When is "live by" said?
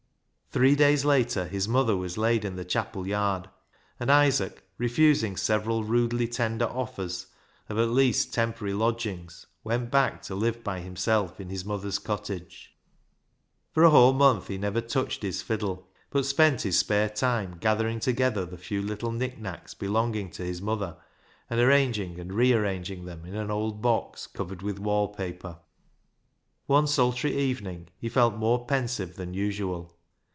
10.35-10.81